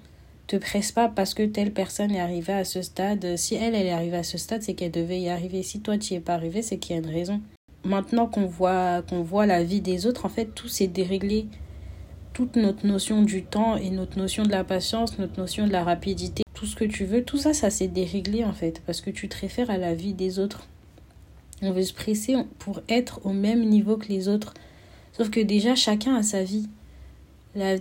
Te 0.47 0.57
presse 0.57 0.91
pas 0.91 1.09
parce 1.09 1.35
que 1.35 1.45
telle 1.45 1.73
personne 1.73 2.11
est 2.11 2.21
arrivée 2.21 2.55
à 2.55 2.65
ce 2.65 2.83
stade. 2.83 3.37
Si 3.37 3.55
elle, 3.55 3.75
elle 3.75 3.87
est 3.87 3.93
arrivée 3.93 4.17
à 4.17 4.23
ce 4.25 4.37
stade, 4.37 4.63
c'est 4.63 4.75
qu'elle 4.75 4.91
devait 4.91 5.21
y 5.21 5.29
arriver. 5.29 5.63
Si 5.63 5.81
toi, 5.81 5.97
tu 5.97 6.13
n'y 6.13 6.17
es 6.19 6.21
pas 6.21 6.35
arrivé, 6.35 6.63
c'est 6.63 6.79
qu'il 6.79 6.97
y 6.97 6.99
a 6.99 7.03
une 7.03 7.11
raison. 7.11 7.41
Maintenant 7.85 8.27
qu'on 8.27 8.47
voit, 8.47 9.03
qu'on 9.03 9.23
voit 9.23 9.47
la 9.47 9.63
vie 9.63 9.81
des 9.81 10.07
autres, 10.07 10.27
en 10.27 10.29
fait, 10.29 10.47
tout 10.47 10.69
s'est 10.69 10.89
déréglé. 10.89 11.47
Toute 12.33 12.57
notre 12.57 12.87
notion 12.87 13.23
du 13.23 13.45
temps 13.45 13.77
et 13.77 13.91
notre 13.91 14.19
notion 14.19 14.43
de 14.43 14.51
la 14.51 14.65
patience, 14.65 15.19
notre 15.19 15.39
notion 15.39 15.67
de 15.67 15.73
la 15.73 15.85
rapidité, 15.85 16.43
tout 16.55 16.67
ce 16.67 16.77
que 16.77 16.85
tu 16.85 17.05
veux, 17.05 17.23
tout 17.25 17.39
ça, 17.39 17.53
ça 17.55 17.71
s'est 17.71 17.89
déréglé 17.89 18.45
en 18.45 18.53
fait, 18.53 18.83
parce 18.87 19.01
que 19.01 19.11
tu 19.11 19.29
te 19.29 19.37
réfères 19.39 19.71
à 19.71 19.79
la 19.79 19.95
vie 19.95 20.15
des 20.15 20.39
autres. 20.39 20.67
On 21.63 21.73
veut 21.73 21.83
se 21.83 21.93
presser 21.93 22.37
pour 22.59 22.81
être 22.89 23.21
au 23.25 23.33
même 23.33 23.65
niveau 23.65 23.97
que 23.97 24.09
les 24.09 24.29
autres. 24.29 24.55
Sauf 25.13 25.31
que 25.31 25.41
déjà, 25.41 25.75
chacun 25.75 26.17
a 26.17 26.23
sa 26.23 26.43
vie. 26.43 26.69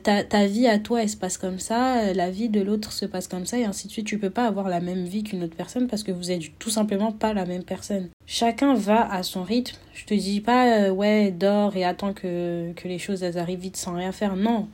ta, 0.03 0.23
ta, 0.23 0.45
vie 0.47 0.67
à 0.67 0.79
toi, 0.79 1.03
elle 1.03 1.09
se 1.09 1.15
passe 1.15 1.37
comme 1.37 1.59
ça, 1.59 2.13
la 2.13 2.29
vie 2.29 2.49
de 2.49 2.59
l'autre 2.59 2.91
se 2.91 3.05
passe 3.05 3.27
comme 3.27 3.45
ça, 3.45 3.57
et 3.57 3.65
ainsi 3.65 3.87
de 3.87 3.93
suite. 3.93 4.07
Tu 4.07 4.17
peux 4.17 4.29
pas 4.29 4.45
avoir 4.47 4.67
la 4.67 4.81
même 4.81 5.05
vie 5.05 5.23
qu'une 5.23 5.43
autre 5.43 5.55
personne 5.55 5.87
parce 5.87 6.03
que 6.03 6.11
vous 6.11 6.31
êtes 6.31 6.57
tout 6.59 6.69
simplement 6.69 7.11
pas 7.11 7.33
la 7.33 7.45
même 7.45 7.63
personne. 7.63 8.09
Chacun 8.25 8.73
va 8.73 9.09
à 9.11 9.23
son 9.23 9.43
rythme. 9.43 9.77
Je 9.93 10.05
te 10.05 10.13
dis 10.13 10.41
pas, 10.41 10.87
euh, 10.87 10.89
ouais, 10.89 11.31
dors 11.31 11.77
et 11.77 11.85
attends 11.85 12.13
que, 12.13 12.73
que 12.73 12.87
les 12.87 12.99
choses 12.99 13.23
elles 13.23 13.37
arrivent 13.37 13.59
vite 13.59 13.77
sans 13.77 13.93
rien 13.93 14.11
faire. 14.11 14.35
Non. 14.35 14.67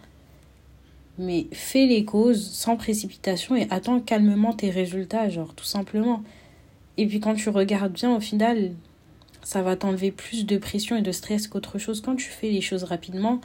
Mais 1.18 1.48
fais 1.52 1.86
les 1.86 2.04
causes 2.04 2.50
sans 2.52 2.76
précipitation 2.76 3.56
et 3.56 3.68
attends 3.70 4.00
calmement 4.00 4.54
tes 4.54 4.70
résultats, 4.70 5.30
genre, 5.30 5.54
tout 5.54 5.66
simplement. 5.66 6.24
Et 6.98 7.06
puis 7.08 7.20
quand 7.20 7.36
tu 7.36 7.50
regardes 7.50 7.94
bien, 7.94 8.16
au 8.16 8.20
final, 8.20 8.72
ça 9.46 9.62
va 9.62 9.76
t'enlever 9.76 10.12
plus 10.12 10.48
de 10.48 10.58
pression 10.58 10.98
et 10.98 11.04
de 11.04 11.12
stress 11.12 11.48
qu'autre 11.48 11.78
chose. 11.78 12.02
Quand 12.02 12.16
tu 12.16 12.30
fais 12.30 12.50
les 12.50 12.62
choses 12.62 12.84
rapidement, 12.84 13.40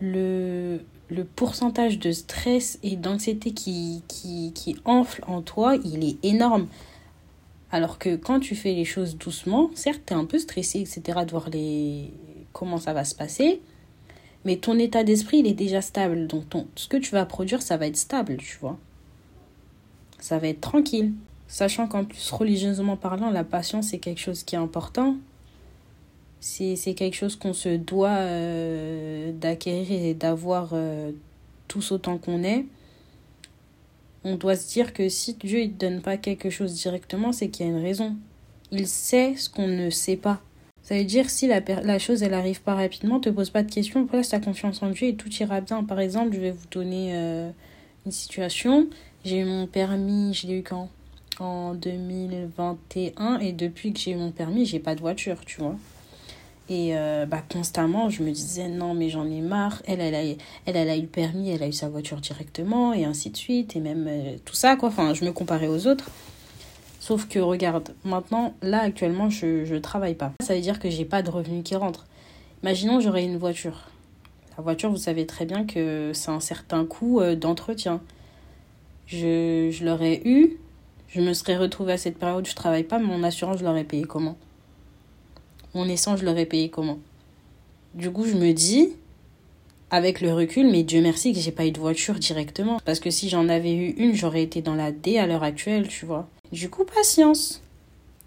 le, 0.00 0.80
le 1.08 1.24
pourcentage 1.24 2.00
de 2.00 2.10
stress 2.10 2.80
et 2.82 2.96
d'anxiété 2.96 3.52
qui, 3.52 4.02
qui, 4.08 4.52
qui 4.52 4.76
enfle 4.84 5.22
en 5.28 5.40
toi, 5.40 5.76
il 5.76 6.04
est 6.04 6.16
énorme. 6.24 6.66
Alors 7.70 7.98
que 7.98 8.16
quand 8.16 8.40
tu 8.40 8.56
fais 8.56 8.72
les 8.72 8.84
choses 8.84 9.16
doucement, 9.16 9.70
certes, 9.76 10.02
tu 10.06 10.12
es 10.12 10.16
un 10.16 10.24
peu 10.24 10.38
stressé, 10.38 10.80
etc., 10.80 11.20
de 11.24 11.30
voir 11.30 11.50
les... 11.50 12.10
comment 12.52 12.78
ça 12.78 12.92
va 12.92 13.04
se 13.04 13.14
passer, 13.14 13.60
mais 14.44 14.56
ton 14.56 14.76
état 14.76 15.04
d'esprit, 15.04 15.38
il 15.38 15.46
est 15.46 15.54
déjà 15.54 15.82
stable. 15.82 16.26
Donc, 16.26 16.46
ce 16.74 16.88
que 16.88 16.96
tu 16.96 17.12
vas 17.12 17.24
produire, 17.26 17.62
ça 17.62 17.76
va 17.76 17.86
être 17.86 17.96
stable, 17.96 18.38
tu 18.38 18.58
vois. 18.58 18.76
Ça 20.18 20.40
va 20.40 20.48
être 20.48 20.60
tranquille. 20.60 21.12
Sachant 21.46 21.86
qu'en 21.86 22.04
plus, 22.04 22.28
religieusement 22.32 22.96
parlant, 22.96 23.30
la 23.30 23.44
patience, 23.44 23.88
c'est 23.88 23.98
quelque 23.98 24.20
chose 24.20 24.42
qui 24.42 24.56
est 24.56 24.58
important 24.58 25.16
c'est 26.40 26.94
quelque 26.94 27.14
chose 27.14 27.36
qu'on 27.36 27.52
se 27.52 27.76
doit 27.76 28.18
euh, 28.18 29.32
d'acquérir 29.32 29.90
et 29.90 30.14
d'avoir 30.14 30.70
euh, 30.72 31.10
tous 31.66 31.92
autant 31.92 32.18
qu'on 32.18 32.42
est. 32.44 32.64
On 34.24 34.36
doit 34.36 34.56
se 34.56 34.68
dire 34.68 34.92
que 34.92 35.08
si 35.08 35.34
Dieu 35.34 35.62
ne 35.62 35.66
donne 35.68 36.00
pas 36.00 36.16
quelque 36.16 36.50
chose 36.50 36.74
directement, 36.74 37.32
c'est 37.32 37.48
qu'il 37.48 37.66
y 37.66 37.68
a 37.68 37.72
une 37.72 37.82
raison. 37.82 38.16
Il 38.70 38.86
sait 38.86 39.34
ce 39.36 39.48
qu'on 39.48 39.66
ne 39.66 39.90
sait 39.90 40.16
pas. 40.16 40.40
Ça 40.82 40.96
veut 40.96 41.04
dire 41.04 41.28
si 41.28 41.46
la, 41.46 41.60
la 41.60 41.98
chose 41.98 42.22
elle 42.22 42.34
arrive 42.34 42.62
pas 42.62 42.74
rapidement, 42.74 43.20
te 43.20 43.28
pose 43.28 43.50
pas 43.50 43.62
de 43.62 43.70
questions, 43.70 44.06
place 44.06 44.30
ta 44.30 44.40
confiance 44.40 44.82
en 44.82 44.90
Dieu 44.90 45.08
et 45.08 45.16
tout 45.16 45.30
ira 45.34 45.60
bien. 45.60 45.84
Par 45.84 46.00
exemple, 46.00 46.34
je 46.34 46.40
vais 46.40 46.50
vous 46.50 46.66
donner 46.70 47.10
euh, 47.14 47.50
une 48.06 48.12
situation. 48.12 48.88
J'ai 49.24 49.40
eu 49.40 49.44
mon 49.44 49.66
permis, 49.66 50.34
je 50.34 50.46
l'ai 50.46 50.58
eu 50.58 50.62
quand? 50.62 50.88
En 51.40 51.74
2021 51.74 53.38
et 53.38 53.52
depuis 53.52 53.92
que 53.92 54.00
j'ai 54.00 54.12
eu 54.12 54.16
mon 54.16 54.30
permis, 54.30 54.66
j'ai 54.66 54.80
pas 54.80 54.94
de 54.94 55.00
voiture, 55.00 55.44
tu 55.44 55.60
vois. 55.60 55.76
Et 56.70 56.90
euh, 56.94 57.24
bah, 57.24 57.42
constamment, 57.50 58.10
je 58.10 58.22
me 58.22 58.30
disais, 58.30 58.68
non, 58.68 58.92
mais 58.92 59.08
j'en 59.08 59.26
ai 59.26 59.40
marre. 59.40 59.80
Elle, 59.86 60.00
elle 60.00 60.14
a, 60.14 60.22
elle, 60.22 60.36
elle 60.66 60.90
a 60.90 60.96
eu 60.96 61.02
le 61.02 61.06
permis, 61.06 61.50
elle 61.50 61.62
a 61.62 61.68
eu 61.68 61.72
sa 61.72 61.88
voiture 61.88 62.20
directement, 62.20 62.92
et 62.92 63.04
ainsi 63.06 63.30
de 63.30 63.36
suite, 63.36 63.74
et 63.74 63.80
même 63.80 64.06
euh, 64.06 64.36
tout 64.44 64.54
ça, 64.54 64.76
quoi. 64.76 64.90
Enfin, 64.90 65.14
je 65.14 65.24
me 65.24 65.32
comparais 65.32 65.68
aux 65.68 65.86
autres. 65.86 66.10
Sauf 67.00 67.26
que, 67.26 67.38
regarde, 67.38 67.94
maintenant, 68.04 68.52
là, 68.60 68.82
actuellement, 68.82 69.30
je 69.30 69.72
ne 69.72 69.78
travaille 69.78 70.14
pas. 70.14 70.32
Ça 70.42 70.54
veut 70.54 70.60
dire 70.60 70.78
que 70.78 70.90
j'ai 70.90 71.06
pas 71.06 71.22
de 71.22 71.30
revenus 71.30 71.64
qui 71.64 71.74
rentrent. 71.74 72.06
Imaginons, 72.62 73.00
j'aurais 73.00 73.24
une 73.24 73.38
voiture. 73.38 73.88
La 74.58 74.62
voiture, 74.62 74.90
vous 74.90 74.96
savez 74.96 75.24
très 75.24 75.46
bien 75.46 75.64
que 75.64 76.10
c'est 76.12 76.30
un 76.30 76.40
certain 76.40 76.84
coût 76.84 77.20
euh, 77.20 77.34
d'entretien. 77.34 78.02
Je, 79.06 79.70
je 79.70 79.84
l'aurais 79.86 80.20
eu, 80.26 80.58
je 81.08 81.22
me 81.22 81.32
serais 81.32 81.56
retrouvée 81.56 81.94
à 81.94 81.96
cette 81.96 82.18
période 82.18 82.46
où 82.46 82.50
je 82.50 82.54
travaille 82.54 82.84
pas, 82.84 82.98
mon 82.98 83.22
assurance, 83.22 83.58
je 83.58 83.64
l'aurais 83.64 83.84
payé 83.84 84.02
comment? 84.04 84.36
Mon 85.74 85.88
essence, 85.88 86.20
je 86.20 86.24
l'aurais 86.24 86.46
payé 86.46 86.68
comment? 86.68 86.98
Du 87.94 88.10
coup, 88.10 88.26
je 88.26 88.34
me 88.34 88.52
dis, 88.52 88.90
avec 89.90 90.20
le 90.20 90.32
recul, 90.32 90.70
mais 90.70 90.82
Dieu 90.82 91.00
merci 91.00 91.32
que 91.32 91.40
j'ai 91.40 91.52
pas 91.52 91.66
eu 91.66 91.70
de 91.70 91.80
voiture 91.80 92.14
directement. 92.14 92.78
Parce 92.84 93.00
que 93.00 93.10
si 93.10 93.28
j'en 93.28 93.48
avais 93.48 93.72
eu 93.72 93.90
une, 93.96 94.14
j'aurais 94.14 94.42
été 94.42 94.62
dans 94.62 94.74
la 94.74 94.92
D 94.92 95.18
à 95.18 95.26
l'heure 95.26 95.42
actuelle, 95.42 95.88
tu 95.88 96.06
vois. 96.06 96.28
Du 96.52 96.68
coup, 96.70 96.84
patience. 96.84 97.62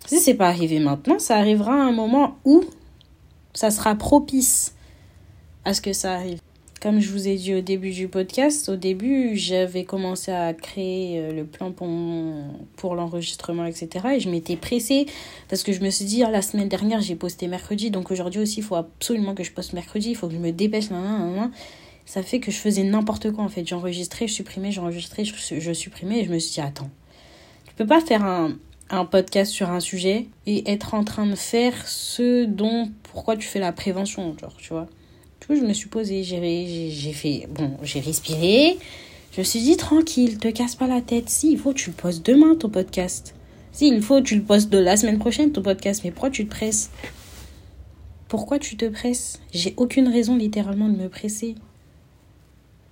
Si 0.07 0.19
c'est 0.19 0.33
pas 0.33 0.47
arrivé 0.47 0.79
maintenant, 0.79 1.19
ça 1.19 1.37
arrivera 1.37 1.73
à 1.73 1.85
un 1.85 1.91
moment 1.91 2.37
où 2.45 2.63
ça 3.53 3.69
sera 3.69 3.95
propice 3.95 4.73
à 5.63 5.73
ce 5.73 5.81
que 5.81 5.93
ça 5.93 6.13
arrive. 6.13 6.39
Comme 6.81 6.99
je 6.99 7.11
vous 7.11 7.27
ai 7.27 7.35
dit 7.35 7.53
au 7.53 7.61
début 7.61 7.91
du 7.91 8.07
podcast, 8.07 8.67
au 8.67 8.75
début, 8.75 9.37
j'avais 9.37 9.83
commencé 9.83 10.31
à 10.31 10.51
créer 10.51 11.19
euh, 11.19 11.31
le 11.31 11.45
plan 11.45 11.71
pour, 11.71 11.87
pour 12.75 12.95
l'enregistrement, 12.95 13.65
etc. 13.65 14.07
Et 14.15 14.19
je 14.19 14.31
m'étais 14.31 14.55
pressée 14.55 15.05
parce 15.47 15.61
que 15.61 15.73
je 15.73 15.81
me 15.81 15.91
suis 15.91 16.05
dit, 16.05 16.23
ah, 16.23 16.31
la 16.31 16.41
semaine 16.41 16.69
dernière, 16.69 16.99
j'ai 16.99 17.15
posté 17.15 17.47
mercredi. 17.47 17.91
Donc 17.91 18.09
aujourd'hui 18.09 18.41
aussi, 18.41 18.61
il 18.61 18.63
faut 18.63 18.73
absolument 18.73 19.35
que 19.35 19.43
je 19.43 19.51
poste 19.51 19.73
mercredi. 19.73 20.09
Il 20.09 20.15
faut 20.15 20.27
que 20.27 20.33
je 20.33 20.39
me 20.39 20.51
dépêche. 20.51 20.85
Ça 22.07 22.23
fait 22.23 22.39
que 22.39 22.49
je 22.49 22.57
faisais 22.57 22.81
n'importe 22.81 23.31
quoi 23.31 23.43
en 23.43 23.49
fait. 23.49 23.67
J'enregistrais, 23.67 24.27
je 24.27 24.33
supprimais, 24.33 24.71
j'enregistrais, 24.71 25.23
je, 25.23 25.59
je 25.59 25.73
supprimais. 25.73 26.21
Et 26.21 26.25
je 26.25 26.31
me 26.31 26.39
suis 26.39 26.55
dit, 26.55 26.61
attends, 26.61 26.89
tu 27.67 27.75
peux 27.75 27.85
pas 27.85 28.01
faire 28.01 28.25
un, 28.25 28.57
un 28.89 29.05
podcast 29.05 29.51
sur 29.51 29.69
un 29.69 29.81
sujet 29.81 30.25
et 30.47 30.71
être 30.71 30.95
en 30.95 31.03
train 31.03 31.27
de 31.27 31.35
faire 31.35 31.87
ce 31.87 32.45
dont 32.45 32.89
pourquoi 33.03 33.37
tu 33.37 33.47
fais 33.47 33.59
la 33.59 33.71
prévention, 33.71 34.35
genre, 34.39 34.57
tu 34.57 34.69
vois 34.69 34.87
je 35.55 35.61
me 35.61 35.73
suis 35.73 35.89
posée, 35.89 36.23
j'ai 36.23 37.13
fait, 37.13 37.47
bon, 37.49 37.71
j'ai 37.83 37.99
respiré. 37.99 38.77
Je 39.33 39.39
me 39.39 39.43
suis 39.45 39.61
dit, 39.61 39.77
tranquille, 39.77 40.37
te 40.37 40.49
casse 40.49 40.75
pas 40.75 40.87
la 40.87 41.01
tête. 41.01 41.29
Si, 41.29 41.51
il 41.51 41.57
faut, 41.57 41.73
tu 41.73 41.89
le 41.89 41.95
postes 41.95 42.25
demain, 42.25 42.55
ton 42.55 42.69
podcast. 42.69 43.33
Si, 43.71 43.87
il 43.87 44.01
faut, 44.01 44.19
tu 44.19 44.35
le 44.35 44.41
postes 44.41 44.69
de 44.69 44.77
la 44.77 44.97
semaine 44.97 45.19
prochaine, 45.19 45.51
ton 45.51 45.61
podcast. 45.61 46.01
Mais 46.03 46.11
pourquoi 46.11 46.29
tu 46.29 46.45
te 46.45 46.49
presses? 46.49 46.89
Pourquoi 48.27 48.59
tu 48.59 48.75
te 48.75 48.85
presses? 48.85 49.39
J'ai 49.53 49.73
aucune 49.77 50.09
raison, 50.09 50.35
littéralement, 50.35 50.89
de 50.89 50.97
me 50.97 51.07
presser. 51.07 51.55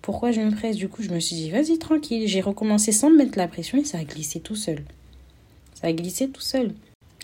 Pourquoi 0.01 0.31
je 0.31 0.39
me 0.39 0.51
presse? 0.51 0.77
Du 0.77 0.87
coup, 0.87 1.03
je 1.03 1.09
me 1.09 1.19
suis 1.19 1.35
dit, 1.35 1.49
vas-y, 1.49 1.77
tranquille. 1.77 2.27
J'ai 2.27 2.41
recommencé 2.41 2.93
sans 2.93 3.09
me 3.09 3.17
mettre 3.17 3.37
la 3.37 3.49
pression 3.49 3.77
et 3.77 3.83
ça 3.83 3.97
a 3.97 4.03
glissé 4.05 4.39
tout 4.39 4.55
seul. 4.55 4.83
Ça 5.73 5.87
a 5.87 5.93
glissé 5.93 6.29
tout 6.29 6.41
seul. 6.41 6.73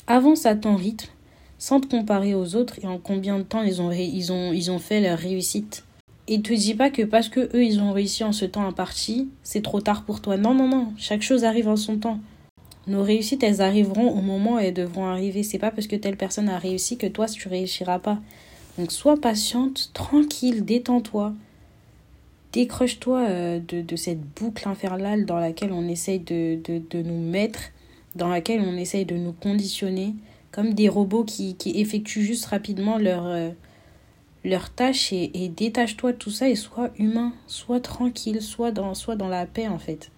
Avance 0.08 0.46
à 0.46 0.56
ton 0.56 0.75
rythme 0.75 1.08
sans 1.57 1.79
te 1.79 1.88
comparer 1.88 2.35
aux 2.35 2.55
autres 2.55 2.79
et 2.83 2.88
en 2.88 2.97
combien 2.97 3.38
de 3.38 3.43
temps 3.43 3.63
ils 3.63 3.81
ont, 3.81 3.91
ils 3.91 4.31
ont, 4.31 4.53
ils 4.53 4.71
ont 4.71 4.79
fait 4.79 5.01
leur 5.01 5.17
réussite. 5.17 5.85
Et 6.27 6.41
te 6.41 6.53
dis 6.53 6.74
pas 6.74 6.89
que 6.89 7.03
parce 7.03 7.29
que 7.29 7.55
eux 7.55 7.63
ils 7.63 7.79
ont 7.79 7.91
réussi 7.91 8.24
en 8.24 8.31
ce 8.31 8.45
temps 8.45 8.67
imparti, 8.67 9.29
c'est 9.43 9.62
trop 9.62 9.81
tard 9.81 10.03
pour 10.03 10.21
toi. 10.21 10.38
Non, 10.38 10.53
non, 10.55 10.67
non, 10.67 10.93
chaque 10.97 11.21
chose 11.21 11.43
arrive 11.43 11.67
en 11.67 11.75
son 11.75 11.97
temps. 11.97 12.19
Nos 12.88 13.03
réussites, 13.03 13.43
elles 13.43 13.62
arriveront 13.62 14.09
au 14.12 14.21
moment 14.21 14.55
où 14.55 14.59
elles 14.59 14.74
devront 14.74 15.05
arriver. 15.05 15.43
C'est 15.43 15.57
pas 15.57 15.71
parce 15.71 15.88
que 15.88 15.95
telle 15.95 16.17
personne 16.17 16.50
a 16.50 16.59
réussi 16.59 16.97
que 16.97 17.07
toi, 17.07 17.27
tu 17.27 17.47
réussiras 17.47 18.00
pas. 18.00 18.19
Donc 18.77 18.91
sois 18.91 19.19
patiente, 19.19 19.91
tranquille, 19.93 20.65
détends-toi. 20.65 21.33
Décroche-toi 22.53 23.19
euh, 23.19 23.59
de, 23.59 23.81
de, 23.81 23.95
cette 23.95 24.21
boucle 24.21 24.67
infernale 24.67 25.25
dans 25.25 25.39
laquelle 25.39 25.74
on 25.74 25.88
essaye 25.88 26.19
de, 26.19 26.59
de, 26.63 26.81
de 26.89 27.01
nous 27.01 27.19
mettre, 27.19 27.59
dans 28.15 28.29
laquelle 28.29 28.62
on 28.62 28.77
essaye 28.77 29.05
de 29.05 29.15
nous 29.15 29.33
conditionner 29.33 30.13
comme 30.55 30.74
des 30.74 30.88
robots 30.88 31.25
qui, 31.25 31.57
effectuent 31.65 32.24
juste 32.24 32.45
rapidement 32.45 32.97
leur, 32.97 33.25
euh, 33.25 33.50
leur 34.45 34.69
tâche 34.69 35.12
et, 35.12 35.29
et 35.33 35.50
détache-toi 35.50 36.13
de 36.13 36.17
tout 36.17 36.31
ça 36.31 36.47
et 36.47 36.55
sois 36.55 36.91
humain, 36.97 37.33
sois 37.45 37.81
tranquille, 37.81 38.41
sois 38.41 38.71
dans, 38.71 38.93
la 39.27 39.45
paix 39.47 39.67
en 39.67 39.79
fait. 39.79 40.12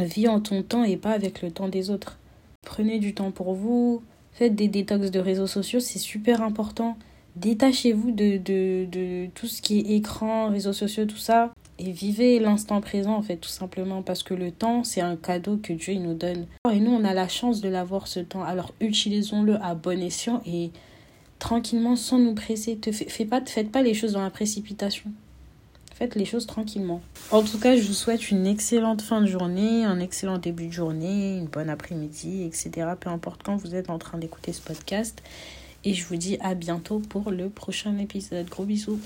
Vis 0.00 0.26
en 0.26 0.40
ton 0.40 0.64
temps 0.64 0.82
et 0.82 0.96
pas 0.96 1.12
avec 1.12 1.42
le 1.42 1.52
temps 1.52 1.68
des 1.68 1.90
autres. 1.90 2.18
Prenez 2.66 2.98
du 2.98 3.14
temps 3.14 3.30
pour 3.30 3.54
vous, 3.54 4.02
faites 4.32 4.56
des 4.56 4.66
détox 4.66 5.12
de 5.12 5.20
réseaux 5.20 5.46
sociaux, 5.46 5.78
c'est 5.78 6.00
super 6.00 6.42
important. 6.42 6.98
Détachez-vous 7.36 8.10
de 8.10 9.26
tout 9.28 9.46
ce 9.46 9.62
qui 9.62 9.78
est 9.78 9.96
écran, 9.96 10.50
réseaux 10.50 10.72
sociaux, 10.72 11.06
tout 11.06 11.18
ça 11.18 11.52
et 11.78 11.92
vivez 11.92 12.40
l'instant 12.40 12.80
présent 12.80 13.14
en 13.14 13.22
fait 13.22 13.36
tout 13.36 13.48
simplement 13.48 14.02
parce 14.02 14.22
que 14.22 14.34
le 14.34 14.50
temps 14.50 14.84
c'est 14.84 15.00
un 15.00 15.16
cadeau 15.16 15.58
que 15.62 15.72
Dieu 15.72 15.94
nous 15.94 16.14
donne. 16.14 16.46
Et 16.72 16.80
nous 16.80 16.90
on 16.90 17.04
a 17.04 17.14
la 17.14 17.28
chance 17.28 17.60
de 17.60 17.68
l'avoir 17.68 18.08
ce 18.08 18.20
temps. 18.20 18.42
Alors 18.42 18.74
utilisons-le 18.80 19.56
à 19.62 19.74
bon 19.74 20.02
escient 20.02 20.42
et 20.46 20.70
tranquillement 21.38 21.96
sans 21.96 22.18
nous 22.18 22.34
presser. 22.34 22.76
Te 22.76 22.90
fais 22.90 23.24
pas 23.24 23.40
faites 23.46 23.70
pas 23.70 23.82
les 23.82 23.94
choses 23.94 24.12
dans 24.12 24.22
la 24.22 24.30
précipitation. 24.30 25.12
Faites 25.94 26.14
les 26.14 26.24
choses 26.24 26.46
tranquillement. 26.46 27.00
En 27.30 27.42
tout 27.42 27.58
cas 27.58 27.76
je 27.76 27.82
vous 27.82 27.94
souhaite 27.94 28.30
une 28.30 28.46
excellente 28.46 29.02
fin 29.02 29.20
de 29.20 29.26
journée 29.26 29.84
un 29.84 30.00
excellent 30.00 30.38
début 30.38 30.66
de 30.66 30.72
journée 30.72 31.36
une 31.36 31.46
bonne 31.46 31.70
après-midi 31.70 32.42
etc 32.42 32.88
peu 32.98 33.10
importe 33.10 33.42
quand 33.44 33.56
vous 33.56 33.74
êtes 33.74 33.90
en 33.90 33.98
train 33.98 34.18
d'écouter 34.18 34.52
ce 34.52 34.62
podcast. 34.62 35.22
Et 35.84 35.94
je 35.94 36.04
vous 36.06 36.16
dis 36.16 36.38
à 36.40 36.54
bientôt 36.54 36.98
pour 36.98 37.30
le 37.30 37.48
prochain 37.48 37.96
épisode. 37.98 38.48
Gros 38.48 38.64
bisous 38.64 38.98